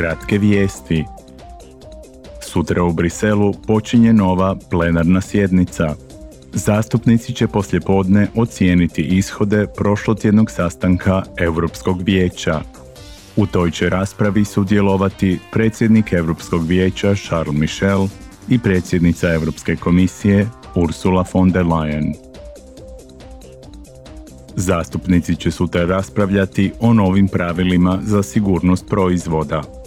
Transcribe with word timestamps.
Kratke 0.00 0.38
vijesti. 0.38 1.04
Sutra 2.42 2.82
u 2.82 2.92
Briselu 2.92 3.52
počinje 3.66 4.12
nova 4.12 4.56
plenarna 4.70 5.20
sjednica. 5.20 5.94
Zastupnici 6.52 7.34
će 7.34 7.46
poslijepodne 7.46 8.28
ocijeniti 8.36 9.02
ishode 9.02 9.66
prošlotjednog 9.76 10.50
sastanka 10.50 11.22
Europskog 11.38 12.02
vijeća. 12.02 12.60
U 13.36 13.46
toj 13.46 13.70
će 13.70 13.88
raspravi 13.88 14.44
sudjelovati 14.44 15.38
predsjednik 15.52 16.12
Europskog 16.12 16.66
vijeća 16.66 17.14
Charles 17.14 17.56
Michel 17.56 18.06
i 18.48 18.58
predsjednica 18.58 19.34
Europske 19.34 19.76
komisije 19.76 20.48
Ursula 20.74 21.24
von 21.32 21.50
der 21.50 21.64
Leyen. 21.64 22.14
Zastupnici 24.56 25.36
će 25.36 25.50
sutra 25.50 25.84
raspravljati 25.84 26.72
o 26.80 26.92
novim 26.92 27.28
pravilima 27.28 27.98
za 28.02 28.22
sigurnost 28.22 28.86
proizvoda. 28.88 29.79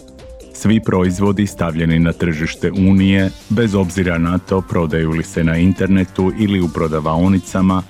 Svi 0.64 0.80
proizvodi 0.80 1.47
stavljeni 1.47 2.00
na 2.00 2.11
tržište 2.14 2.71
Unije, 2.71 3.29
bez 3.50 3.75
obzira 3.75 4.18
na 4.18 4.38
to 4.38 4.61
prodaju 4.61 5.11
li 5.11 5.24
se 5.24 5.43
na 5.43 5.57
internetu 5.57 6.32
ili 6.39 6.61
u 6.61 6.68
prodavaonicama, 6.68 7.83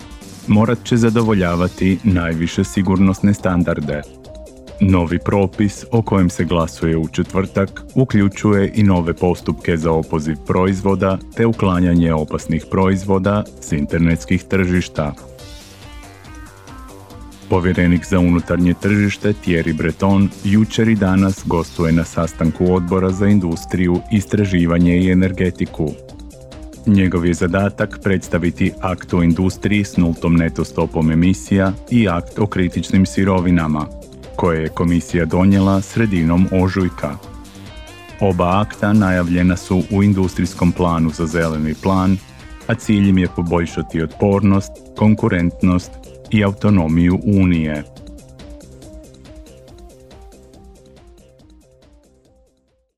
morat 0.48 0.84
će 0.84 0.98
zadovoljavati 0.98 1.98
najviše 2.04 2.64
sigurnosne 2.64 3.34
standarde. 3.34 4.02
Novi 4.82 5.20
propis 5.20 5.86
o 5.92 6.02
kojem 6.02 6.30
se 6.30 6.44
glasuje 6.44 6.98
u 6.98 7.08
četvrtak 7.08 7.82
uključuje 7.96 8.72
i 8.76 8.84
nove 8.84 9.14
postupke 9.14 9.78
za 9.78 9.92
opoziv 9.92 10.38
proizvoda 10.48 11.18
te 11.36 11.46
uklanjanje 11.46 12.14
opasnih 12.14 12.66
proizvoda 12.72 13.44
s 13.62 13.72
internetskih 13.72 14.44
tržišta. 14.44 15.14
Povjerenik 17.54 18.06
za 18.06 18.20
unutarnje 18.20 18.74
tržište 18.74 19.34
Thierry 19.34 19.78
Breton 19.78 20.30
jučer 20.44 20.88
i 20.88 20.96
danas 20.96 21.44
gostuje 21.46 21.92
na 21.92 22.04
sastanku 22.04 22.74
odbora 22.74 23.10
za 23.10 23.28
industriju, 23.28 24.02
istraživanje 24.12 24.98
i 24.98 25.12
energetiku. 25.12 25.92
Njegov 26.86 27.26
je 27.26 27.34
zadatak 27.34 28.00
predstaviti 28.04 28.72
akt 28.82 29.14
o 29.14 29.24
industriji 29.24 29.84
s 29.84 29.98
nultom 29.98 30.36
neto 30.36 30.64
stopom 30.64 31.12
emisija 31.12 31.74
i 31.92 32.08
akt 32.10 32.40
o 32.40 32.48
kritičnim 32.48 33.06
sirovinama, 33.06 33.88
koje 34.36 34.62
je 34.62 34.70
komisija 34.70 35.26
donijela 35.26 35.82
sredinom 35.82 36.48
ožujka. 36.52 37.18
Oba 38.20 38.62
akta 38.62 38.94
najavljena 38.94 39.58
su 39.58 39.84
u 39.92 40.04
industrijskom 40.04 40.72
planu 40.72 41.10
za 41.10 41.26
zeleni 41.26 41.74
plan, 41.74 42.18
a 42.68 42.76
cilj 42.76 43.10
im 43.10 43.18
je 43.18 43.28
poboljšati 43.36 44.02
otpornost, 44.04 44.72
konkurentnost 44.96 45.92
i 46.32 46.44
autonomiju 46.44 47.20
Unije. 47.26 47.84